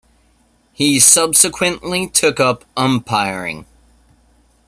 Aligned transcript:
He 0.73 0.99
subsequently 0.99 2.07
took 2.09 2.39
up 2.39 2.65
umpiring. 2.75 3.67